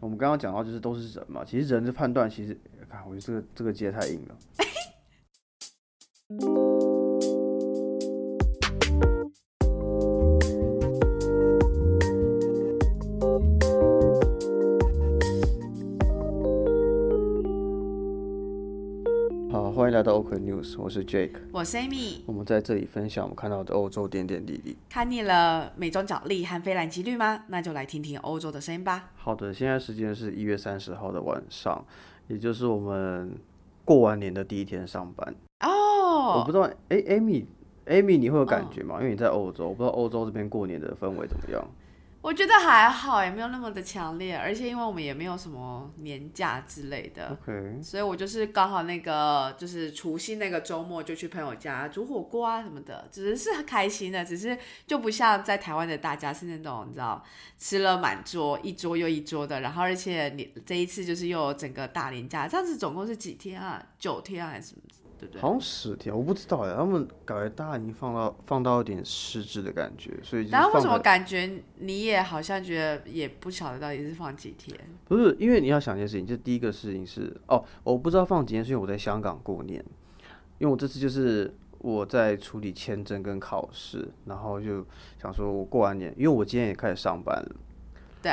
[0.00, 2.56] 我们刚刚讲到就是都是人嘛，其实人的判断其实，
[2.88, 4.65] 看我觉得这个这个接太硬了。
[20.56, 22.20] News，我是 Jake，我是 Amy。
[22.24, 24.74] 我们在这里分享我们看到的欧洲点点滴滴。
[24.88, 27.44] 看腻了美妆角力和菲兰吉律吗？
[27.48, 29.10] 那就来听听欧洲的声音吧。
[29.16, 31.84] 好的，现在时间是一月三十号的晚上，
[32.28, 33.32] 也就是我们
[33.84, 35.34] 过完年的第一天上班。
[35.60, 37.46] 哦我哦不，知道，哎、a m y
[37.86, 38.96] Amy，你会有感觉吗？
[39.00, 41.62] 因为你在欧洲，我不知道欧洲这边过年的氛围怎么样。
[42.26, 47.28] 我觉得还好，也没有那么的强烈，而且因为我们也没有什么年假之类的。
[47.28, 54.58] OK，所以我就是刚好那个就是除夕那个周末就去朋友家煮火锅啊什么的，只是是很开心的，只是
[54.88, 57.24] 就不像在台湾的大家是那种你知道
[57.56, 63.80] 吃了满桌一桌又一桌的，然后而且你这一次就是又有整个大年假，这样子总共是几天啊？
[64.00, 64.82] 九天啊还是什么？
[65.18, 65.40] 对不对？
[65.40, 74.78] 好像十天，我不知道哎，他们感觉大家已经放到放到有点失智的感觉，所以就是然后为什么感觉你也好像觉得也不晓得到底是放几天？
[75.06, 79.84] 不是，因为你要想一件事情，就第一个事情是哦，我不知道放几天，是因为我在香港过年，
[80.58, 84.84] 因为我这次就是我在处理签证跟考试，然后就
[85.20, 87.56] 想说我过完年，因为我今天也开始上班了，
[88.22, 88.32] 对，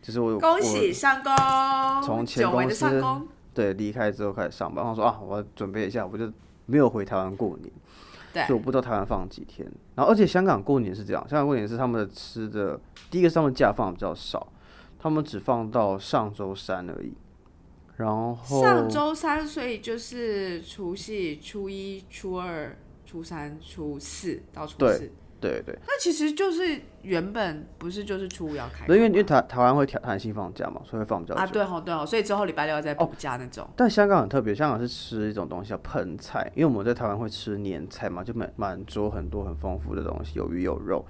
[0.00, 1.32] 就是我恭喜上工，
[2.02, 6.30] 从前公司上工，对，离开之后开始上班，然后说啊，我要准备一下，我就
[6.66, 7.70] 没有回台湾过年，
[8.32, 9.70] 对所以我不知道台湾放几天。
[9.94, 12.80] 然后而且香港过年是这样，香港过年是他们的吃的，
[13.10, 14.52] 第一个是他们假放比较少，
[14.98, 17.12] 他们只放到上周三而已。
[17.98, 25.12] 然后上周三，所以就是除夕、初一、初二、初三、初四到初四。
[25.42, 31.38] 对对，那其实就是原本不是就是初五要开对因为因为台台湾会调弹性放假嘛，所以会放比较久。
[31.38, 33.68] 吗啊，对哦对哦，所以之后礼拜六要再补假那种。
[33.76, 41.04] 但香港很特别，香港是吃一种东西叫盆菜，因为我们在台湾会吃年菜嘛，就满满桌很多很丰富的东西，有鱼有肉。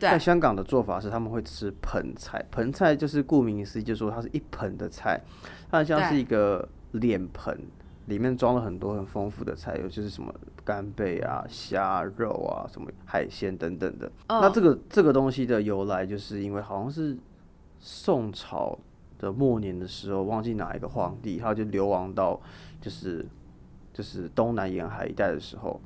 [0.00, 5.20] 对但香港的做法是他们会吃盆菜，盆菜就是顾名思义，就是说它是一盆的菜，
[5.70, 7.56] 它很像是一个脸盆，
[8.08, 14.10] 里面装了很多很丰富的菜，尤其是什么干贝啊、虾肉啊、什么海鲜等等的。
[14.26, 17.16] 嗯那这个这个东西的由来，就是因为好像是
[17.78, 18.78] 宋朝
[19.18, 22.40] 的末年的时候，忘记哪一个皇帝，他就流亡到
[22.80, 23.26] 就是
[23.92, 25.80] 就是东南沿海一带的时候，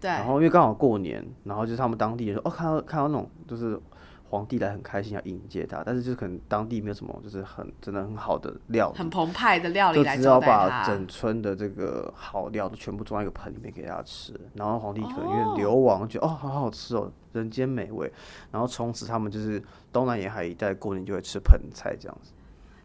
[0.00, 0.10] 对。
[0.10, 3.80] 然后因为刚好过年，然后就是他们当地人说，哦，看到看到那种就是
[4.28, 10.84] 皇帝来很开心要迎接他，但是就是可能当地没有什么就是很真的很好的料理，很澎湃的料理就只好把。
[10.84, 18.12] 整村的这个好料都全部装在一个盆里面给他吃，然后皇帝可能因哦为流亡，觉得哦好好吃哦，人间美味，
[18.50, 19.62] 然后从此他们就是
[19.92, 22.32] 东南沿海一带过年就会吃盆菜这样子。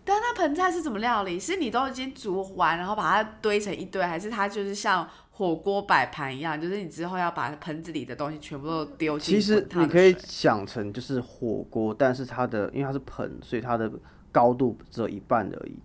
[0.06, 1.40] 但那盆菜是怎么料理？
[1.40, 5.08] 是你都已经煮完，然后把它堆成一堆，还是它就是像
[5.40, 13.90] 火锅摆盘一样，就是你之后要把盆子里的东西全部都丢进其实你可以想成就是火锅，但是它的因为它是盆，所以它的
[14.34, 15.80] 高度只有一半而已，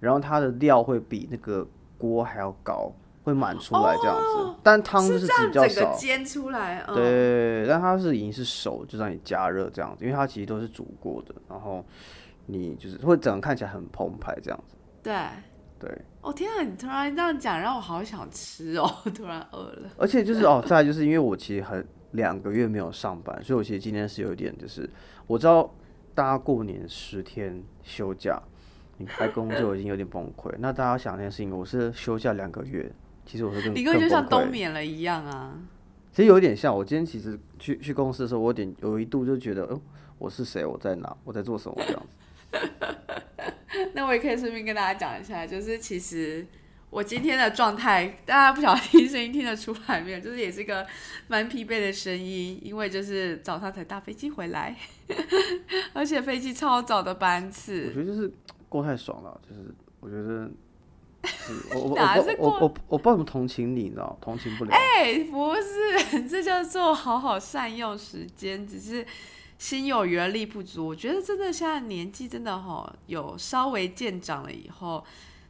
[0.00, 2.90] 然后它的料会比那个锅还要高，
[3.24, 5.82] 会满出来这样子，但汤就是比较少。
[5.82, 11.84] 整个煎出来，嗯，对，但它是已经是熟，就让你加热这样子，因为它其实都是煮过的，然后
[12.46, 14.74] 你就是会整个看起来很澎湃这样子。
[15.02, 15.14] 对。
[15.84, 16.62] 对，哦天啊！
[16.62, 19.90] 你突然这样讲，让我好想吃哦，突然饿了。
[19.98, 24.88] 而且就是哦，再来就是因为我其实很两个月没有上班，所以我其实今天是有一点就是
[25.26, 25.70] 我知道
[26.14, 28.40] 大家过年十天休假，
[28.96, 30.50] 你开工就已经有点崩溃。
[30.58, 32.90] 那大家想一件事情，我是休假两个月，
[33.26, 35.52] 其实我是跟你根本就像冬眠了一样啊！
[36.12, 39.78] 其实有一点像，我今天其实去去公司的时候，我有点有一度就觉得，哦，
[40.16, 40.64] 我是谁？
[40.64, 41.14] 我在哪？
[41.24, 41.76] 我在做什么？
[41.84, 42.16] 这样子。
[43.94, 46.46] 那我也可以顺便跟大家讲一下，就是其实
[46.90, 50.20] 我今天的状态，大家不晓得听声音听得出来没有？
[50.20, 50.86] 就是也是一个
[51.28, 54.76] 蛮疲惫的声音，因为就是早上才搭飞机回来，
[55.92, 57.92] 而且飞机超早的班次我。
[57.92, 58.32] 觉得就是
[58.68, 60.50] 过太爽了，就是我觉得是
[61.74, 64.70] 我我 哪是我我我不怎么同情你，你知道吗同情不了。
[64.72, 69.04] 哎、不是，这叫做好好善用时间，只是
[69.64, 70.88] 心有余而力不足。
[70.88, 75.02] 我觉得真的现在年纪真的哈，有稍微渐长了以后，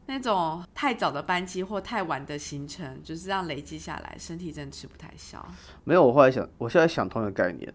[0.07, 5.45] 那种太早的班机或太晚的行程，就是这样累积下来，身体真的吃不太消。
[5.83, 7.75] 没有，我后来想，我现在想通一个概念，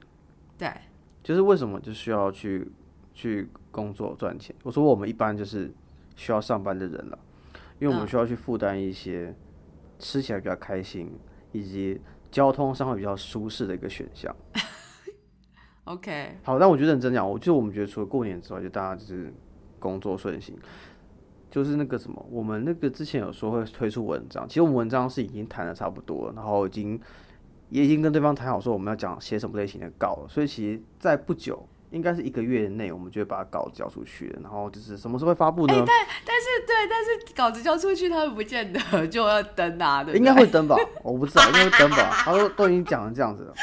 [0.57, 0.71] 对，
[1.21, 2.71] 就是为什么就需要去
[3.13, 4.55] 去工作赚钱？
[4.63, 5.69] 我说我们一般就是
[6.15, 7.19] 需要上班的人了，
[7.79, 9.35] 因为我们嗯需要去负担一些
[9.99, 11.11] 吃起来比较开心，
[11.51, 11.99] 以及
[12.31, 14.33] 交通上会比较舒适的一个选项。
[15.89, 19.33] OK，好，但我觉得认真讲，我就我们觉得除了过年之外，就大家就是
[19.79, 20.55] 工作顺心。
[21.49, 27.01] 就是那个什么，我们那个之前有说会推出文章，其实我们文章是已经谈的差不多了，然后已经
[27.71, 35.73] 也已经跟对方谈好说我们要讲写什么类型的稿了，所以其实在不久，应该是一个月内，我们就会把稿交出去了，然后就是什么时候会发布呢？
[35.73, 35.87] 但
[36.25, 40.19] 但是对，但是稿子交出去，他们不见得就要登啊，对不对？
[40.19, 40.75] 应该会登吧？
[41.03, 42.11] 我不知道，应该会登吧？
[42.23, 43.53] 他说都已经讲成这样子了，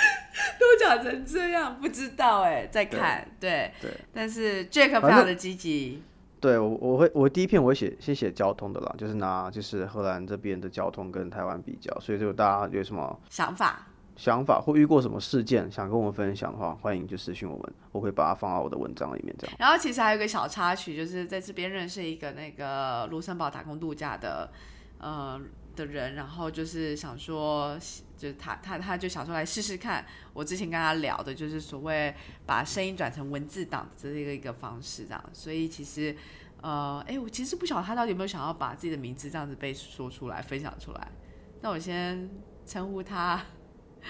[0.58, 3.90] 都讲成这样，不知道哎，再看，对对。
[4.12, 6.02] 但是 Jack 非常的积极。
[6.38, 19.56] 对，我我会我第一篇我会写先写交通的啦，就是拿就是荷兰这边的交通跟台湾比较，所以就大家有什么想法想法或遇过什么事件想跟我们分享的话，欢迎就私信我们，我会把它放到我的文章里面这样。
[19.58, 24.50] 然后其实还有个小插曲，就是在这边认识一个那个卢森堡打工度假的
[24.98, 25.40] 呃
[25.76, 27.78] 的人，然后就是想说，
[28.16, 32.14] 就是他他他就想说来试试看，我之前跟他聊的就是所谓
[32.46, 36.16] 把声音转成文字档的这个一个方式这样，所以其实。
[36.62, 41.12] 呃，哎，我其实不晓得他到底有没有想要把自己的名字这样子被说出来、分享出来。
[41.60, 42.28] 那我先
[42.64, 43.40] 称呼他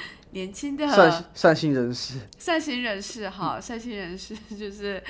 [0.33, 5.03] 年轻的善善心人士， 善心人士哈，善心人士就是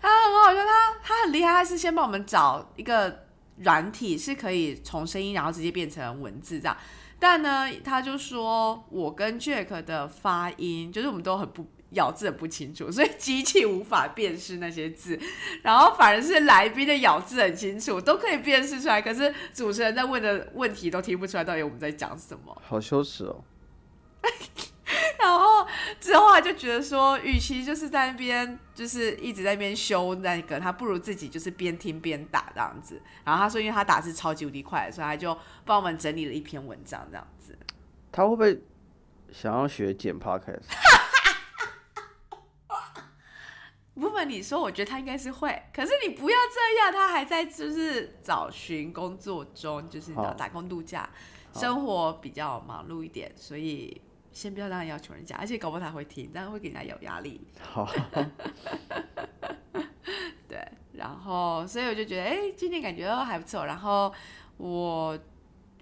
[0.00, 3.24] 他很好笑，他他很厉害，他是先帮我们找一个
[3.58, 6.76] 软体是可以从声音然后直接变成文字这样。
[7.18, 11.66] 但呢，他就说我跟 Jack 的发音就是我们都很不。
[11.92, 15.18] 咬字很不清楚，所以机器无法辨识那些字，
[15.62, 19.00] 然后反而是来宾的咬字很清楚，都可以辨识出来。
[19.00, 22.54] 可是主持人在问的问题都听不出来，到底我们在讲什么？
[22.62, 23.42] 好羞耻哦！
[25.18, 25.66] 然后
[26.00, 33.00] 之后他就觉得说，与其就是在那边就是一直在那边修那个，他不如自己就是边听边打这样子。
[33.24, 37.58] 然后他说，因为他打字超级无敌快，所以他就帮我们整理了一篇文章这样子。
[38.10, 38.62] 他会不会
[39.30, 40.62] 想要学剪 podcast？
[43.94, 51.10] 不瞒你说，我觉得他应该是会，可是你不要这样，他还在就是找寻工作中，就是打打工度假，
[51.52, 54.00] 生活比较忙碌一点，所以
[54.38, 57.40] 先不要这样要求人家，而且搞不好他会听，但是会给人家有压力。
[57.60, 57.90] 好，
[60.46, 60.58] 对，
[60.92, 63.66] 然后所以我就觉得，哎，今天感觉还不错。
[63.66, 64.12] 然后
[64.58, 65.18] 我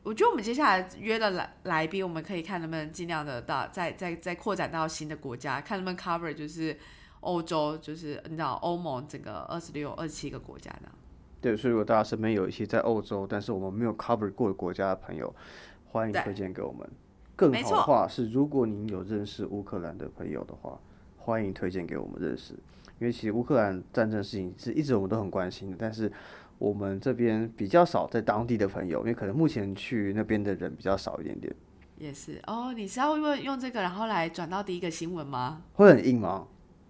[0.03, 6.79] 我觉得我们接下来约的来来宾，我们可以看能不能尽量的到再再再扩展到新的国家，看能不能 cover 就是。
[7.20, 10.88] 欧洲就是你知道欧盟整个二十六、二十七个国家的。
[11.41, 15.35] 对，所以如果大家身边有一些在欧洲，但是我们没有 cover 过的国家的朋友，
[15.87, 16.88] 欢迎推荐给我们。
[17.37, 20.81] 更好的话是，如果您有认识乌克兰的朋友的话，
[21.19, 22.55] 欢迎推荐给我们认识。
[22.99, 26.11] 因为其实乌克兰战争事情是一直我们都很关心的，但是
[26.56, 31.55] 我们这边比较少在当地的朋友，因为可能目前去那边的人比较少一点点。
[31.99, 35.62] 也是哦，你是要用用这个然后来转到第一个新闻吗？
[35.75, 36.47] 会很硬吗？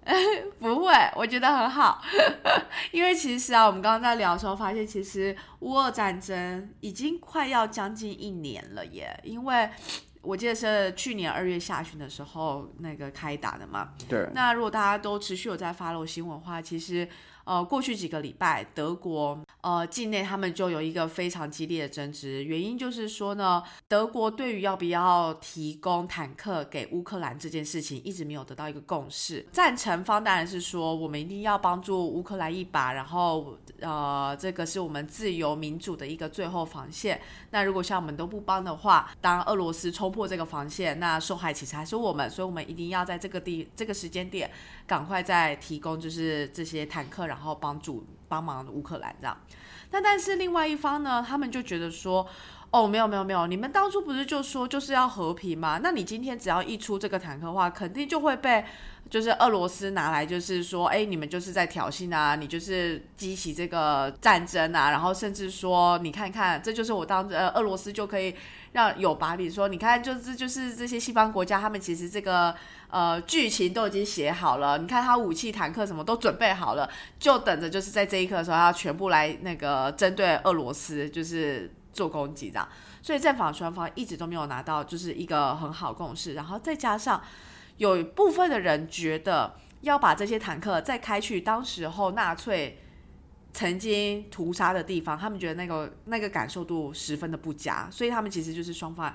[0.61, 2.01] 不会，我觉得很好，
[2.93, 9.19] 因为其实啊，我们刚刚在聊的时候发现，其实乌俄战争已经快要将近一年了耶。
[9.25, 9.69] 因为
[10.27, 13.93] 我记得是去年二月下旬的时候那个开打的嘛。
[14.09, 14.29] 对。
[14.35, 17.09] 那如果大家都持续有在发漏新闻的话，其实
[17.47, 19.39] 呃，过去几个礼拜德国。
[19.63, 29.45] 呃，境内他们就有一个非常激烈的争执，原因就是说呢，德国对于要不要提供坦克给乌克兰这件事情，一直没有得到一个共识。
[29.51, 37.21] 赞成方当然是说，我们一定要帮助乌克兰一把，然后呃，这个是我们自由民主的一个最后防线。
[37.51, 44.51] 那如果像我们都不帮的话，当俄罗斯冲破这个防线，那受害其实还是我们，所以我们一定要在这个地这个时间点，
[44.87, 48.07] 赶快再提供就是这些坦克，然后帮助。
[48.29, 49.37] 帮忙乌克兰这样，
[49.93, 52.27] 那但是另外一方呢，他们就觉得说，
[52.73, 55.79] 哦，没有没有没有，你们当初不是就说就是要和平吗？
[55.81, 58.65] 那你今天只要一出这个坦克的话，肯定就会被
[59.09, 68.35] 就是俄罗斯拿来，就是说，哎，你们就是在挑衅啊，你就是激起这个战争啊，然后甚至说，你看看，这就是我当呃俄罗斯就可以
[68.73, 72.53] 让有把柄说，你看，就是就是这些西方国家，他们其实这个。
[72.89, 76.89] 呃，剧情都已经写好了，你看他武器、坦克什么都准备好了，
[77.19, 82.69] 就等着就是在这一刻的时候，要全部来那个针对俄罗斯，就是做攻击这样。
[83.03, 87.21] 所以战法双方一直都没有拿到就是一个很好共识，然后再加上
[87.77, 92.79] 有部分的人觉得要把这些坦克再开去当时候纳粹
[93.53, 99.13] 曾经屠杀的地方，他们觉得那个那个感受度十分的不佳，所以他们其实就是双方。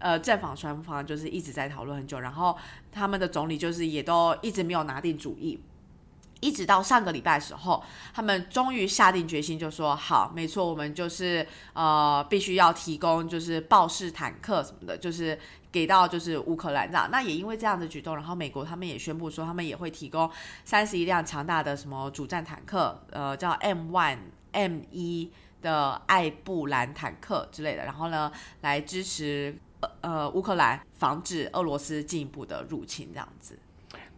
[0.00, 2.56] 呃，正访双方就是一直在讨论很久，然后
[2.90, 5.60] 他们的总理就是也都一直没有拿定主意。
[6.40, 15.38] 一直到上个礼拜的时候，他们终于下定决心，就说好，没错，我们就是呃，必须要提供就是豹式坦克什么的，就是
[15.70, 17.06] 给到就是乌克兰这样。
[17.12, 20.30] 那也因为这样的举动，然后美国他们也宣布说，他们也会提供
[20.64, 24.20] 三十一辆强大的什么主战坦克，呃，叫 M One、
[24.52, 25.30] M 一
[25.60, 29.54] 的艾布兰坦克之类的，然后呢，来支持
[30.00, 33.58] 呃乌克兰防止俄罗斯进一步的入侵这样子。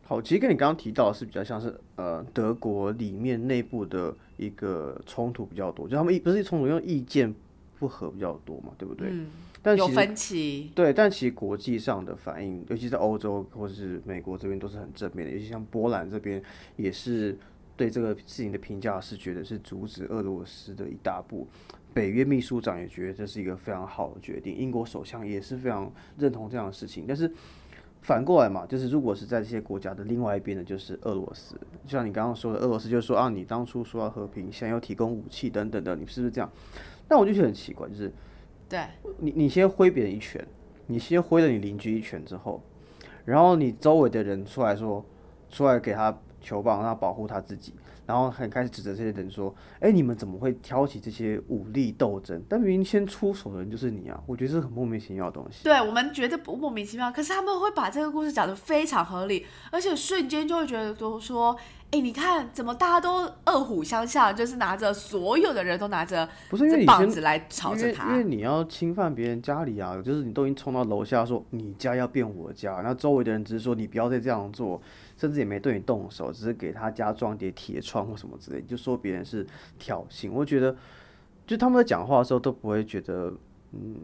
[0.04, 7.33] 好，其实跟你刚刚提到的是比较像是呃德国里面内部的一个冲突比较多，就他们意不是冲突，因为意见
[7.78, 9.09] 不合比较多嘛，对不对？
[9.11, 9.28] 嗯，
[9.62, 10.71] 但有分歧。
[10.75, 16.42] 对，但其实国际上的反应，尤其在欧洲或者是美国这边都是很正面的，尤其像波兰这边
[16.76, 17.38] 也是
[17.76, 21.47] 对这个事情的评价是觉得是阻止俄罗斯的一大步。
[21.94, 27.32] 北约秘书长也觉得这是一个非常好的决定，英国首相也是非常认同这样的事情，但是。
[28.04, 31.54] 反过来嘛，就是如果是在这些国家的另外一边的，就是俄罗斯。
[31.87, 36.50] 就像你刚刚说的，俄罗斯就是说啊，你当初说要和平，想要提供武器等等的，你是不是这样？
[37.06, 38.12] 但我就觉得很奇怪，就是
[38.68, 38.80] 对
[39.18, 40.44] 你你先挥别人一拳，
[40.88, 42.61] 你先挥了你邻居一拳之后，
[43.25, 45.04] 然后你周围的人出来说，
[45.49, 47.72] 出来给他球棒，让他保护他自己。
[48.06, 52.42] 然后很开始指责这些人说：“哎，你们怎么会挑起这些武力斗争？
[52.49, 54.21] 但明明先出手的人就是你啊！
[54.26, 55.64] 我觉得这是很莫名其妙的东西。
[55.64, 61.56] 对我们觉得不莫名其妙，可是他们会把这个故事讲得非常合理，而且瞬间就会觉得都说：
[61.92, 74.80] 哎，你看怎么大家都二虎相向，就是拿着所有的人都拿着不是因为棒子来朝着他，因为你要侵犯别人家里啊，就是你都已经冲到楼下说你家要变我家，那周围的人只是说你不要再这样做。”
[75.23, 79.47] 甚至也没对你动手，只是给他家装点铁窗或什么之类，就说别人是
[79.79, 80.29] 挑衅。
[80.33, 80.76] 我觉得，
[81.47, 83.33] 就他们在讲话的时候都不会觉得，
[83.71, 83.95] 嗯，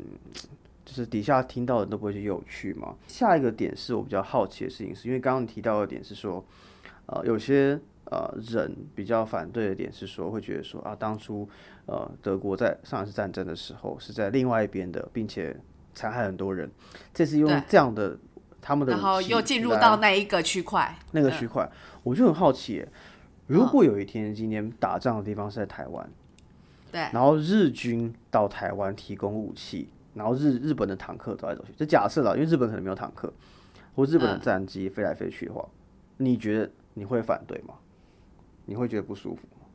[0.85, 2.95] 就是底下听到的都不会觉得有趣嘛。
[3.09, 6.45] 下一个点是我比较好奇的事情，是因为刚刚提到的点是说，
[7.07, 11.49] 呃，有些呃人比较反对的点是说，会觉得说啊，当初
[11.87, 15.57] 呃德国在上一次战争的时候是在另外一边的，并且
[15.95, 16.71] 残害很多人，
[17.13, 18.17] 这是用这样的。
[18.69, 21.67] 他们的然后又进入到那一个区块，那个区块，
[22.03, 22.85] 我就很好奇，
[23.47, 26.07] 如果有一天今天打仗的地方是在台湾，
[26.93, 33.33] 对，然后日军到台湾提供武器，然后日日本的坦克走来走去，就假设了，因为日本可能没有坦克，
[33.97, 35.67] 或日本的战机飞来飞去的话，
[36.19, 37.73] 你觉得你会反对吗？
[38.67, 39.67] 你会觉得不舒服吗？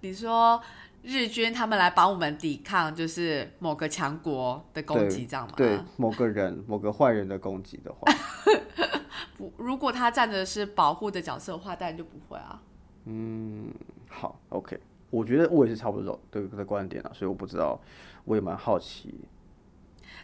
[0.00, 0.60] 你说。
[1.02, 5.52] 日军他们来帮我们抵抗，就是某个强国的攻击，这样吗？
[5.56, 8.12] 对，某个人、 某个坏人的攻击的话，
[9.36, 12.62] 不，如果他站的是保护的角色的话，当然就不会啊。
[13.06, 13.72] 嗯，
[14.08, 14.78] 好，OK，
[15.10, 17.80] 我觉得我也是差不多的的观点啊，所以我不知道，
[18.24, 19.12] 我也蛮好奇。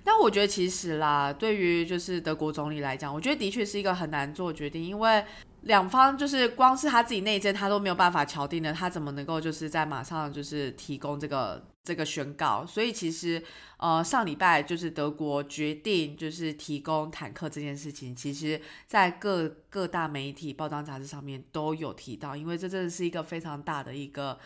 [0.04, 5.24] 但我觉得其实啦，对于就是德国总理来讲，我觉得的确是一个很难做决定，因为。
[5.62, 12.64] 两方就是光是他自己内政，他都没有办法敲定的，他怎么能够就是在马上就是提供这个这个宣告？
[12.64, 13.42] 所以其实
[13.76, 24.38] 呃上礼拜就是德国决定就是提供坦克这件事情，其实在各各大媒体报章杂志上面都有提到，因为这真的是一个非常大的一个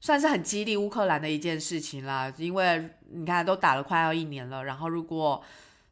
[0.00, 2.32] 算是很激励乌克兰的一件事情啦。
[2.38, 5.44] 因为你看都打了快要一年了，然后如果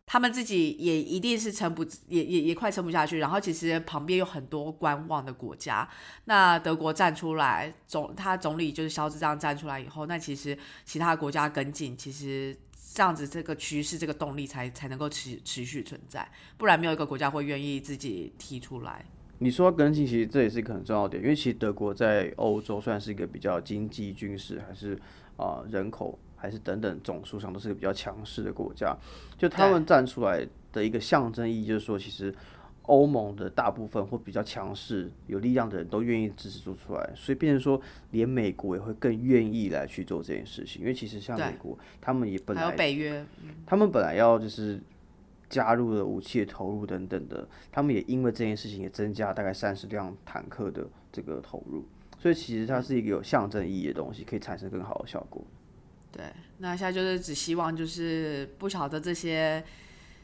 [0.07, 3.19] 他们自己也一定是撑不，也也也快撑不下去。
[3.19, 5.89] 然后其实旁边有很多观望的国家，
[6.27, 12.55] 那德国站出来，总他总理就是肖志这样站出来以后，那其实其他国家跟进，其实
[12.93, 19.05] 这样子这个趋势、这个动力才才能够持持续存在，不然没有一个国家会愿意自己提出来。
[19.39, 25.01] 你说跟进，其实这也是一个很重要点，因为其实德国在欧洲算是一个比较经济、军事还是
[25.39, 26.19] 啊人口。
[26.45, 28.95] 还是等等总数上都是个比较强势的国家，
[29.39, 32.35] 就他们站出来的一个象征意义，就是说，其实
[32.83, 40.83] 欧盟的大部分或比较强势、有力量的人都愿意支持做出来，所以变成说，连美国也会更愿意来去做这件事情。
[40.83, 43.25] 因为其实像美国，他们也本来还有北约，
[43.65, 44.79] 他们本来要就是
[45.49, 51.87] 加入了武器的投入等等的，他们也因为这件事情也增加大概三十辆坦克的这个投入，
[52.19, 55.43] 所以其实它是一个有象征意义的东西，可以产生更好的效果。
[56.17, 56.25] 对，
[56.59, 59.63] 那现在就是只希望就是不晓得这些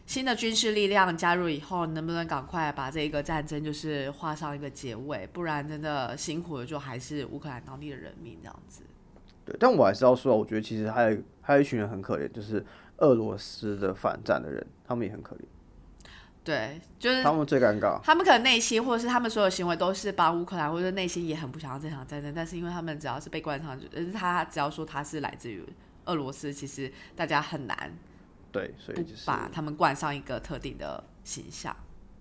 [0.06, 8.82] 新的军事力量加入以后，能不能赶快把这一个战争就是画上一个结尾，不然真的辛苦的就还是乌克兰当地的人民这样子。
[9.44, 12.64] 对，但我还是要说，我觉得其实还有还有一群人很可怜，就是
[12.99, 15.40] 俄罗斯的反战的人，他们也很可怜。
[16.42, 18.00] 对，就是他们最尴尬。
[18.02, 22.32] 他们可能内心或者是他们所有行为都是帮乌克兰，或者内心也很不想要这场战争。
[22.35, 25.62] 但是因为他们只要是被冠上，就是他只要说他是来自于
[26.06, 27.92] 俄罗斯，其实大家很难
[28.50, 31.76] 对，所以就是把他们冠上一个特定的形象。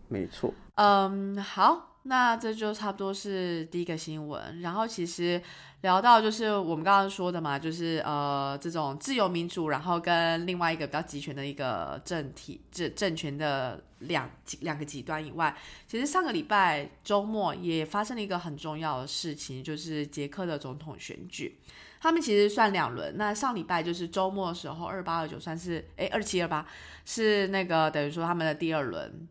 [0.09, 0.53] 没错。
[0.75, 4.61] 嗯，好，那这就差不多是第一个新闻。
[4.61, 5.41] 然后其实
[5.81, 14.29] 聊到就是我们刚刚说的嘛，就是呃这种自由民主，然后跟另外一个比较集权的一个政体政政权的两
[14.61, 15.55] 两个极端以外，
[15.87, 21.59] 其实上个礼拜周末也发生了一个很重要的事情，就是捷克的总统选举。
[22.01, 26.65] 他们其实算两轮，那上礼拜就是周末的时候，二八二九算是哎二七二八
[27.03, 29.27] 是那个等于说他们的第二轮。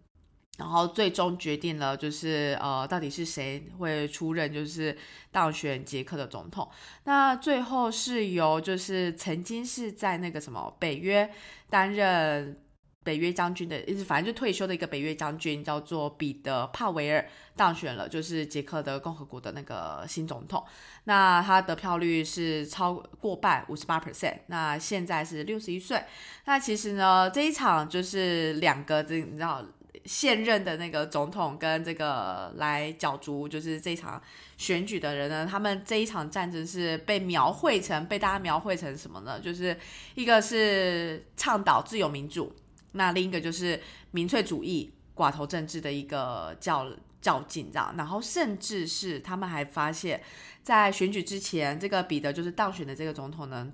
[0.58, 4.96] 然后最终决定了，就是呃，到底是谁会出任就是
[5.30, 6.68] 当选捷克的总统？
[7.04, 11.30] 那最后是由就是曾经是在那个什么北约
[11.70, 12.60] 担任
[13.04, 17.24] 北约将军的，反正就退休的一个北约将军，叫做彼得帕维尔
[17.54, 20.64] 当选了，就是捷克的共和国的那个新总统。
[21.04, 24.38] 那他得票率是超过半，五十八 percent。
[24.48, 26.02] 那现在是六十一岁。
[26.46, 29.64] 那其实呢，这一场就是两个，这你知道。
[30.04, 34.22] 现任的那个总统跟这个来角逐就是这场
[34.56, 39.40] 选举的人呢，他们这一场战争是被描绘成被大家描绘成什么呢？
[39.40, 39.76] 就是
[40.14, 42.54] 一个是倡导自由民主，
[42.92, 46.90] 那另一个就是民粹主义、寡头政治的一个较
[47.20, 47.94] 较劲，这样。
[47.96, 50.20] 然后甚至是他们还发现，
[50.62, 53.72] 在选举之前，这个彼得就是当选的这个总统呢，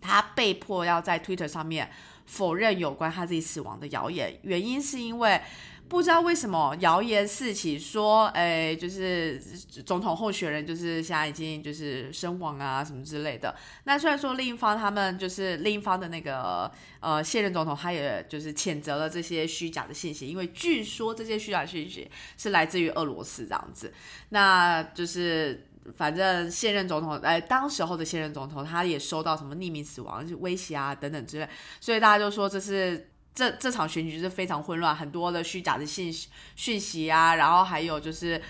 [0.00, 1.90] 他被迫要在 Twitter 上面。
[2.26, 5.40] 否认有关他自己死亡的谣言，原因是因为
[5.88, 9.38] 不知道为什么谣言四起，说，哎，就是
[9.84, 13.54] 总统候选人就是现在已经就是身亡啊什么之类的。
[13.84, 23.92] 那虽然说另一方他们就是另一方的那个呃现任总统，他也就是谴责了这些虚假的信息，因为据说这些虚假信息是来自于俄罗斯这样子，
[24.30, 25.66] 那就是。
[25.96, 31.48] 反正现任总统，哎，当时候的现任总统，他也收到什么匿名死亡威胁啊等等之类，
[31.80, 38.40] 所以大家就说这是这这场选举是非常混乱，很多的虚假的信息讯息啊，然后还有就是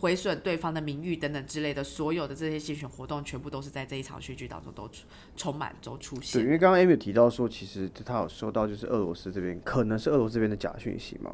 [0.00, 4.90] 毁损对方的名誉等等之类的，所有的这些竞选活动全部都是在这一场选举当中都
[5.36, 6.40] 充满都出现。
[6.40, 11.32] 对，因为刚刚 Amy 提到说，其实他有收到就是俄罗斯这边可能是俄罗斯这边的假讯息嘛，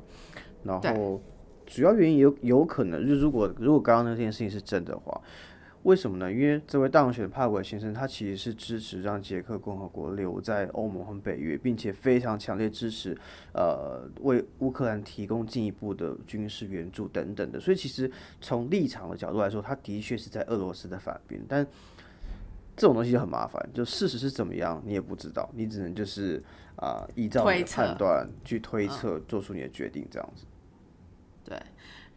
[0.64, 1.22] 然后。
[1.70, 5.22] 主要原因有有可能，就如果如果刚刚那件事情是真的话，
[5.84, 6.30] 为什么呢？
[6.30, 13.16] 因为这位当选帕维尔先生，他其实是支持让捷克共和国留在欧盟和北约，并且非常强烈支持，
[13.54, 17.60] 呃，为乌克兰提供进一步的军事援助等等的。
[17.60, 21.40] 所以其实从立场的角度来说，他的确是在俄罗斯的反边。
[21.48, 21.64] 但
[22.76, 26.42] 这种东西就很麻烦，就事实是怎么样，你也不知道，你只能就是
[26.76, 30.44] 啊，依照你的判断去推测，做出你的决定，这样子。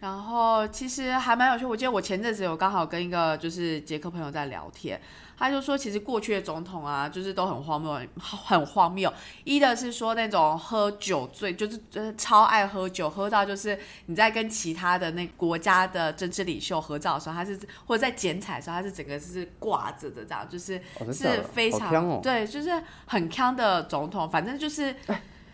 [0.03, 1.65] 对，然后其实还蛮有趣。
[1.65, 4.99] 我记得我前阵子有刚好跟一个就是捷克朋友在聊天，
[5.37, 9.11] 他就说，其实过去的总统啊，就是都很荒谬， 很荒谬。
[9.45, 20.81] 一的是说那种喝酒醉，就是就是超爱喝酒，喝到就是你在跟其他的那国家的政治领袖合照的时候，他是或者在剪彩的时候，他是整个是挂着的，这样就是
[21.13, 21.89] 是非常
[22.21, 24.29] 对，就是很康的总统。
[24.29, 24.93] 反正就是，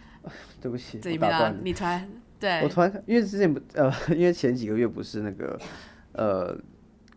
[0.59, 2.09] 对不起，这一边你突然。
[2.39, 5.59] 对，我突然因为之前不呃， 因为前几个月不是那个
[6.13, 6.57] 呃，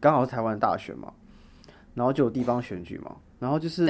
[0.01, 1.13] 刚好是台湾大选嘛，
[1.95, 3.87] 然后就有地方选举嘛，然后就是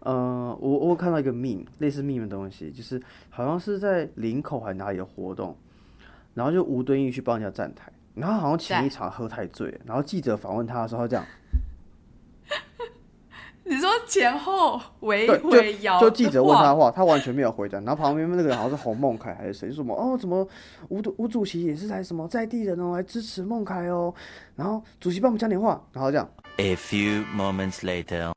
[0.00, 5.56] 呃，我我看到一个命类似命的东西，就是好像是在林口还哪里的活动，
[6.34, 11.24] 然后就吴敦义去帮人家站台，然后好像前一场喝太醉，然后记者访问他的时候，他这样。
[13.66, 17.78] 你说前后围围摇，就记者问他的话，他完全没有回答。
[17.80, 20.46] 然后旁边那个人好像是洪孟凯还是谁，说什么哦，怎么
[20.90, 24.12] 吴吴主席也是来什么在地人哦，来支持孟凯哦。
[24.54, 26.28] 然后主席帮我们讲点话，然后这样。
[26.58, 28.32] A few moments later，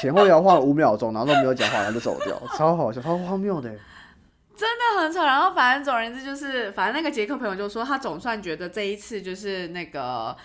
[0.00, 3.68] 前后摇晃了五秒钟，然后都没有讲话，然后就走掉，超好笑，超荒谬的。
[4.56, 5.20] 真的很丑。
[5.24, 10.36] 然后反正总而言之就是，反正那个杰克朋友就说，他总算觉得这一次就是那个。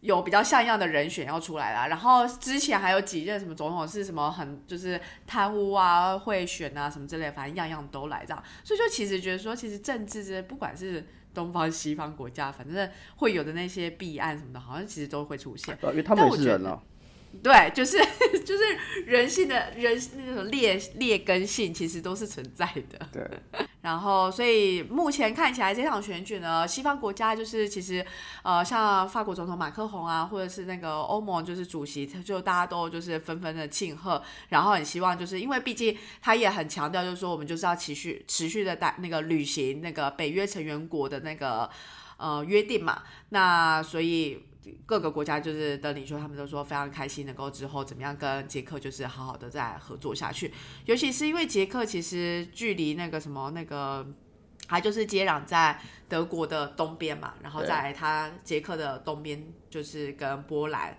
[0.00, 16.80] 有比较像样的人选要出来啦，然后之前还有几任什么总统是什么很就是贪污啊、贿选啊什么之类，反正样样都来这样，所以就其实觉得说，其实政治这不管是东方西方国家，反正会有的那些弊案什么的，好像其实都会出现，因为他们也是人啊。
[17.42, 17.98] 对，就是
[18.44, 18.62] 就是
[19.06, 23.08] 人性的人那种劣劣根性，其实都是存在的。
[23.12, 23.22] 对。
[23.80, 28.04] 然后，所以目前看起来这场选举呢，西方国家就是其实
[28.42, 41.70] 呃，像法国总统马克宏啊，或者是那个欧盟就是主席，就大家都就是纷纷的庆贺，然后很希望就是因为毕竟他也很强调，就是说我们就是要持续持续的带那个履行那个北约成员国的那个
[42.18, 44.44] 呃约定嘛，那所以。
[44.86, 50.52] 各个国家就是的领袖，他们都说非常开心，能够之后怎么样跟捷克就是好好的再合作下去。
[50.84, 54.06] 尤其是因为捷克其实距离那个什么那个
[54.66, 60.96] 它就是接壤在德国的东边嘛，然后对再来它捷克的东边就是跟波兰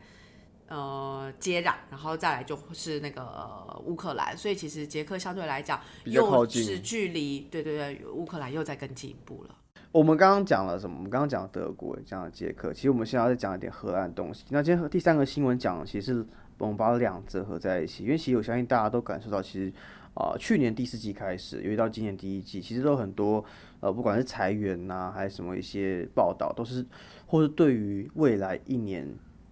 [0.68, 9.56] 呃接壤，然后再来就是那个、呃乌克兰，所以其实捷克相对来讲又是距离对对对乌克兰又在更进一步了。
[9.92, 10.96] 我们刚刚讲了什么？
[10.98, 14.46] 我们刚刚讲德国，讲了捷克，其实我们现在要再讲一点荷兰东西。
[14.50, 16.24] 那今天第三个新闻讲，其实
[16.60, 19.74] 我们把两者合在一起，因为其实我相信大家都感受到，其实
[20.14, 23.44] 啊、去年第四季开始，尤其到今年第一季，其实都很多
[23.80, 26.86] 呃，不管是裁员呐、还是什么一些报道，都是
[27.26, 29.08] 或是对于未来一年。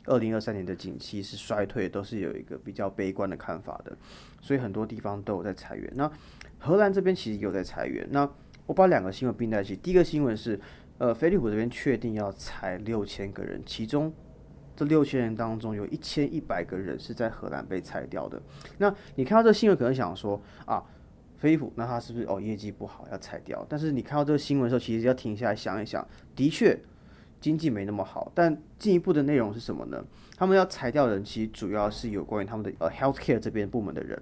[0.10, 3.92] 二零二三年的景气是衰退，都是有一个比较悲观的看法的，
[4.40, 5.92] 所以很多地方都有在裁员。
[5.96, 6.10] 那
[6.58, 8.08] 荷兰这边其实也有在裁员。
[8.10, 8.26] 那
[8.68, 9.76] 我把两个新闻并在一起。
[9.76, 10.60] 第一个新闻是，
[11.00, 14.14] 呃，飞利浦这边确定要裁六千个人，其中
[14.76, 18.40] 这六千人当中有一千一百个人是在荷兰被裁掉的。
[18.78, 20.84] 那你看到这个新闻，可能想说啊，
[21.38, 23.66] 飞利浦那他是不是哦业绩不好要裁掉？
[23.68, 26.78] 但是你看到这个新闻的时候，其实要停下来想一想，的确
[27.40, 28.32] 经济没那么好。
[28.36, 30.06] 但进一步的内容是什么呢？
[30.36, 34.22] 他们要裁掉的人，其实主要是有关于他们的呃 healthcare 这边部门的人。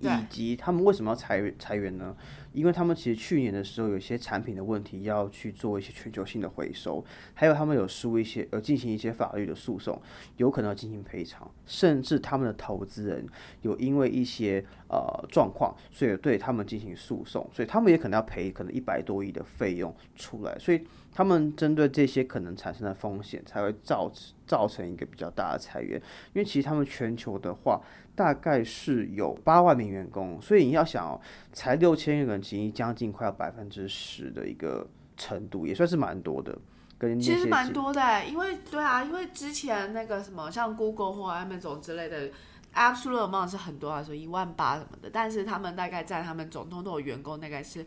[0.00, 2.14] 以及他们为什么要裁员裁员呢？
[2.54, 10.00] 因为他们其实去年的时候有一些产品的问题要去做一些全球性的回收，还有他们有输一些呃进行一些法律的诉讼，
[10.36, 13.26] 有可能要进行赔偿，甚至他们的投资人
[13.62, 20.80] 有因为一些呃状况，所以对他们进行诉讼，所以他们也可能要赔可能一百多亿的费用出来，所以
[21.12, 24.10] 他们针对这些可能产生的风险，才会造
[24.46, 26.00] 造成一个比较大的裁员，
[26.32, 27.82] 因为其实他们全球的话。
[28.14, 31.20] 大概是有八万名员工，所以你要想哦，
[31.52, 36.56] 才六千个人，其实将近快要百分之十的一个程度，也算是蛮多的。
[36.96, 42.30] 跟其实蛮多的欸，因为对啊，因为之前那个什么像 Google 或 Amazon 之类的
[42.72, 47.84] ，absolute amount 是很多啊，说一万八什么的，但是他们大概在他们总通都有员工大概是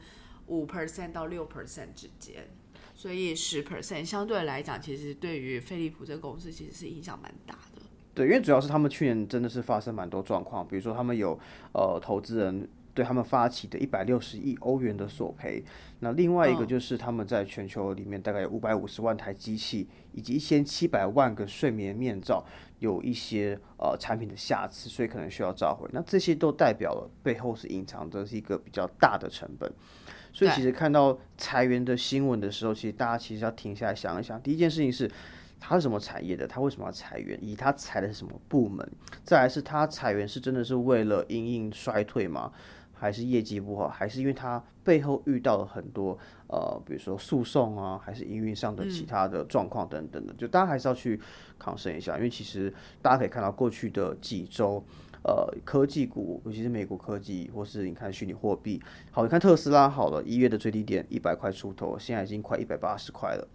[0.47, 2.49] 五 percent 到六 percent 之间，
[2.93, 7.66] 所以十 percent 相对来讲，其实对于飞利浦这个公司其实是影响蛮大的。
[8.17, 11.39] 对，因为主要是他们去年真的是发生蛮多状况，比如说他们有
[11.73, 15.63] 呃投资人对他们发起的一百六十亿欧元的索赔，
[15.99, 22.43] 那另外一个嗯就是他们在全球里面大概有五百五十万台机器，以及一千七百万个睡眠面罩
[22.79, 25.87] 有一些呃产品的瑕疵，所以可能需要召回。
[25.93, 29.71] 那这些都代表了背后是隐藏着是一个比较大的成本。
[30.33, 34.39] 所以其实看到裁员的新闻的时候，其实大家其实要停下来想一想。
[34.41, 35.09] 第一件事情是，
[35.59, 36.47] 它是什么产业的？
[36.47, 37.37] 它为什么要裁员？
[37.41, 38.87] 以及它裁的是什么部门？
[39.23, 42.51] 再来是它裁员是真的是为了因应衰退吗？
[42.93, 43.87] 还是业绩不好？
[43.87, 46.17] 还是因为它背后遇到了很多
[46.47, 50.33] 呃，比如说诉讼啊，还是营运上的其他的状况等等的？
[50.33, 51.19] 就大家还是要去
[51.59, 54.83] 抗申一下，因为其实大家可以看到过去的几周。
[55.23, 63.45] 呃，科技股，尤其是美国科技，或是你看虚拟货币，好，你看特斯拉好了，一月的最低点一百块出头，现在已经快一百八十块了，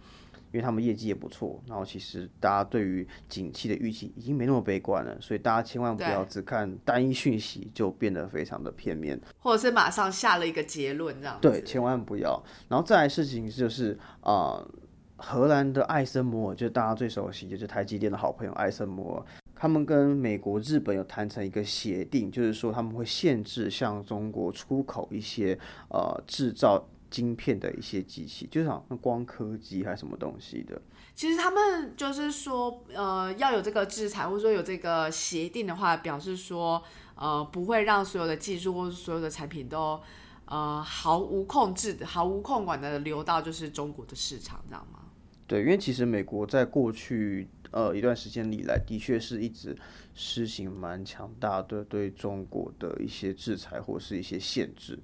[0.53, 11.49] 因为他们业绩也不错，然后其实大家对于景气的预期已经没那么悲观了，所以大家千万不要只看单一讯息就变得非常的片面，或者是马上下了一个结论这样子。
[11.49, 12.41] 对，千万不要。
[12.69, 14.69] 然后再来事情就是啊、呃
[15.15, 25.57] 荷兰的艾森摩尔，就是大家最熟悉，就是台积电的好朋友艾森摩尔，他们跟美国、日本有谈成一个协定，就是说他们会限制向中国出口一些
[25.89, 30.81] 呃制造晶片的一些机器，就是好像光刻机还是什么东西的。
[31.13, 40.01] 其实他们就是说，呃，要有这个制裁或者说有这个协定的话，表示说，呃，不会让所有的技术或者所有的产品都，
[40.45, 45.01] 呃，毫无控制的、毫无控管的流到就是中国的市场，知道吗？
[45.45, 49.77] 对，因为其实美国在过去呃一段时间里来，的确是一直
[50.15, 54.97] 施行蛮强大的对中国的一些制裁或是一些限制，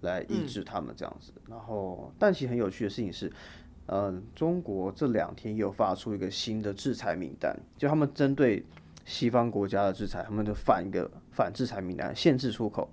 [0.00, 1.32] 来抑制他们这样子。
[1.48, 3.32] 然后，但其实很有趣的事情是，
[3.86, 8.64] 呃，中国这两天又发出一个新的制裁名单，就他们针对
[9.04, 12.88] 西方国家的制裁，他们就反一个反制裁名单，限制出口。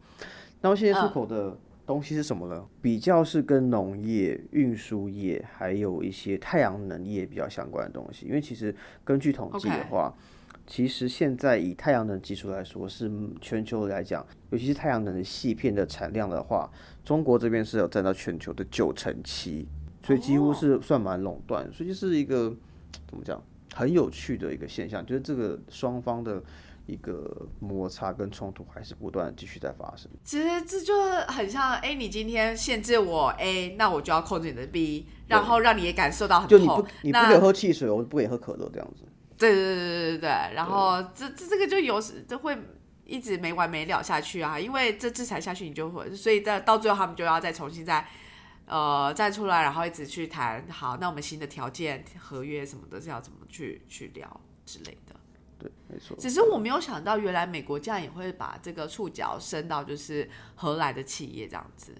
[0.61, 2.65] 那么限制出口的东西是什么呢？
[2.81, 8.25] 比较是跟农业、运输业，还有一些太阳能业比较相关的东西。
[8.25, 10.13] 因为其实根据统计的话
[10.65, 13.11] 其实现在以太阳能技术来说，是
[13.41, 16.71] 全球来讲，尤其是太阳能的细片的产量的话，
[17.03, 19.67] 中国这边是有占到全球的九成七，
[20.05, 22.55] 所以几乎是算蛮垄断，所以就是一个
[23.07, 23.41] 怎么讲，
[23.73, 26.41] 很有趣的一个现象，就是这个双方的
[26.85, 30.09] 一个摩擦跟冲突还是不断继续在发生。
[30.23, 30.93] 其实这就
[31.27, 36.87] 很像，哎，你今天限制我 A，那我就要控制你的 B，然后让你也感受到很痛就你不。
[37.03, 39.03] 你不给我喝汽水，我不给你喝可乐这样子。
[39.37, 42.57] 对对对对对对，然后这这这个就有时就会
[43.05, 48.07] 一直没完没了下去啊，因为这制裁下去你就会，所以在到最后他们就要再重新再
[48.65, 55.15] 呃站出来，然后一直去谈好，那我们新的条件、合约什么的是要怎么去去聊之类的。
[55.59, 56.17] 对，没错。
[56.17, 61.93] 只是我没有想到，原来美国这样也会把这个触角伸到就是荷兰的企业这样子。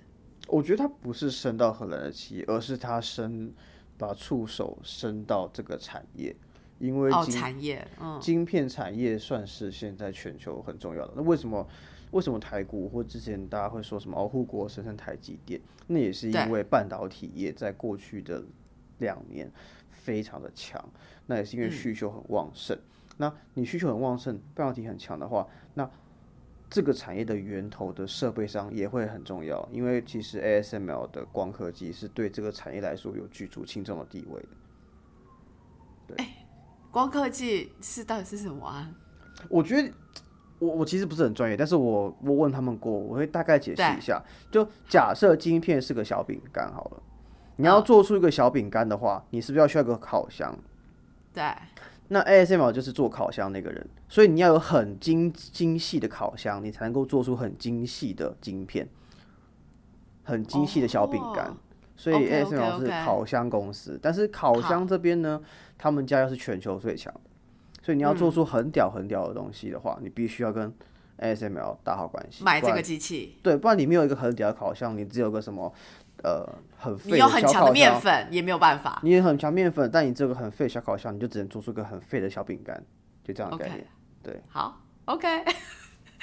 [0.48, 3.54] 我觉得它不是伸到荷兰的企业，而是它伸
[3.98, 6.36] 把触手伸到这个产业，
[6.84, 11.13] 因为哦，产业，嗯，晶片产业算是现在全球很重要的。
[11.15, 11.65] 那为什么
[12.12, 15.62] 为什么台股或之前大家会说什么哦护国神圣台积电？
[15.88, 18.43] 那也是因为半导体业在过去的
[18.98, 19.50] 两年
[19.91, 20.84] 非常的强，
[21.26, 22.78] 那也是因为需求很旺盛。
[23.15, 25.89] 那你需求很旺盛，半导体很强的话，那
[26.69, 36.24] 这个产业的源头的设备商也会很重要，因为其实 ASML 的光刻机是对这个产业来说有举足轻重的地位的。
[36.93, 38.88] 光科技是到底是什么啊？
[39.49, 39.91] 我觉得
[40.60, 44.23] 我我其实不是很专业，但是我我问他们过，我会大概解释一下。
[44.51, 47.01] 就假设晶片是个小饼干好了，
[47.56, 50.56] 你要做出一个小饼干的话，你是不是要需要一个烤箱？
[51.34, 51.43] 对，
[52.10, 58.88] 那 ASML 就是做烤箱那个人，所以你要有很精精细的烤箱，你才能够做出很精细的晶片，
[60.23, 61.47] 很精细的小饼干。
[61.47, 61.58] 哦
[62.04, 65.42] 所以 OK，OK，ASML 是烤箱公司，但是烤箱这边呢，
[65.78, 67.22] 他们家又是全球最强的，
[67.82, 70.70] 所以你要嗯做出很屌很屌的东西的话，你必须要跟
[71.20, 75.74] ASML 打好关系，买这个机器，对，不然你没有一个很屌的烤箱，你只有个什么
[76.26, 79.00] 呃很废你有很小强的，面粉也没有办法。
[79.02, 82.84] 你也很强面粉，但你这个很废小烤箱，你就只能做出个很废的小饼干，
[83.24, 83.88] 就这样的概念。
[84.22, 85.46] 对，好，OK。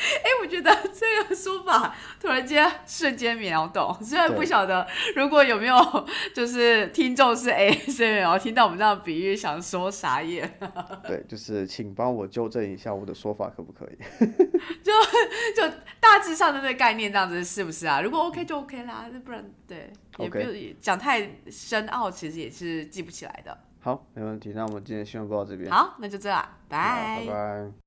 [0.25, 5.77] 哎、我觉得这个说法突然间瞬间秒懂，虽然不对晓得如果有没有
[6.35, 10.59] 就是听众是 ASML 听到我们这样比喻，想说傻眼，
[11.07, 14.27] 对，就是请帮我纠正一下我的说法，可不可以？
[14.83, 14.93] 就
[15.55, 18.01] 就大致上的这个概念这样子是不是啊？
[18.01, 23.57] 如果 OK 就 OK 啦，那不然对也不用讲太深奥，其实也是记不起来的。
[23.81, 24.53] 好，没问题。
[24.55, 27.81] 那我们今天新闻播到这边，好，那就这样，好拜拜。